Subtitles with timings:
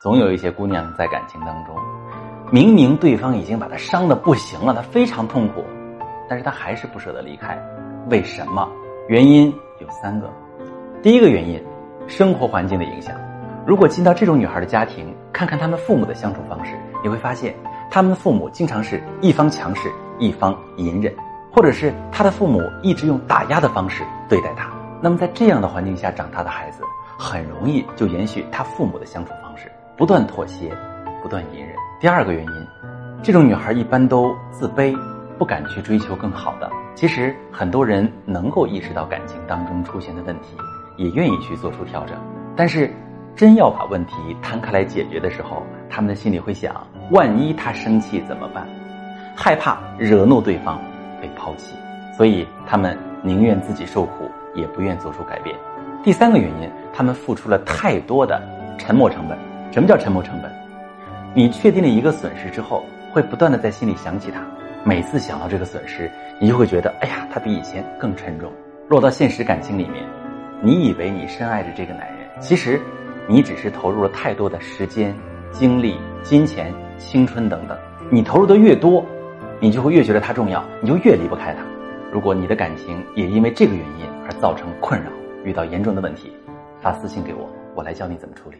[0.00, 1.74] 总有一些姑娘在感情当中，
[2.52, 5.64] 明明对方已经把她伤的不行了，她非常痛苦，
[6.30, 7.58] 但是她还是不舍得离开。
[8.08, 8.70] 为什么？
[9.08, 10.30] 原因有三个。
[11.02, 11.60] 第一个原因，
[12.06, 13.12] 生活环境的影响。
[13.66, 17.52] 如果进到这种女孩的家庭，看看他们父母的相处方式，你会发现，
[17.90, 19.90] 他们的父母经常是一方强势，
[20.20, 21.12] 一方隐忍，
[21.52, 24.70] 或者是他的父母一直用打压的方式对待他。
[25.02, 26.84] 那么在这样的环境下长大的孩子，
[27.18, 29.47] 很容易就延续他父母的相处方。
[29.98, 30.72] 不断妥协，
[31.20, 31.74] 不断隐忍。
[32.00, 32.66] 第二个原因，
[33.20, 34.96] 这种女孩一般都自卑，
[35.36, 36.70] 不敢去追求更好的。
[36.94, 40.56] 其实很多人能够意识到感情当中出现的问题，
[40.96, 42.16] 也愿意去做出调整。
[42.54, 42.88] 但是，
[43.34, 48.64] 真要把问题摊开来解决的时候，他们的心里会想：万一他生气怎么办？
[49.34, 50.80] 害怕惹怒对方，
[51.20, 51.74] 被抛弃，
[52.16, 55.56] 所以他们宁愿自己受苦，也不愿做出改变。
[56.04, 58.40] 第三个原因，他们付出了太多的
[58.78, 59.36] 沉默成本。
[59.70, 60.50] 什么叫沉没成本？
[61.34, 64.40] 你确定了一个损失之后，会不断的在心里想起它。
[64.84, 66.10] 每次想到这个损失，
[66.40, 68.50] 你就会觉得，哎呀，它比以前更沉重。
[68.88, 70.02] 落到现实感情里面，
[70.62, 72.80] 你以为你深爱着这个男人，其实
[73.28, 75.14] 你只是投入了太多的时间、
[75.52, 77.76] 精力、金钱、青春等等。
[78.10, 79.04] 你投入的越多，
[79.60, 81.60] 你就会越觉得他重要，你就越离不开他。
[82.10, 85.10] 如果你的感情也因为这个原因而造成困扰，
[85.44, 86.32] 遇到严重的问题，
[86.80, 88.56] 发私信给我，我来教你怎么处理。